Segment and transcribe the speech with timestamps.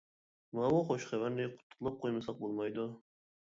[0.59, 2.91] ماۋۇ خوش خەۋەرنى قۇتلۇقلاپ قويمىساق بولمايدۇ.